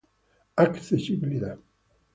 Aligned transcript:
Accesibilidad 0.63 1.61